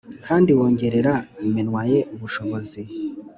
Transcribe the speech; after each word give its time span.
kandi 0.25 0.49
wongerera 0.57 1.13
iminwa 1.45 1.81
ye 1.91 1.99
ubushobozi 2.13 2.81